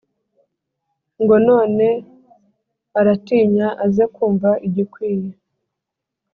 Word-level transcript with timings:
Ngo 1.21 1.35
none 1.47 1.87
aratinyaAze 2.99 4.03
kumva 4.15 4.49
igikwiye 4.67 5.29